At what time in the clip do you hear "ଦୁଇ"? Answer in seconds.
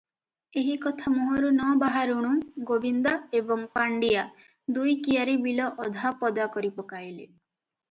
4.79-4.97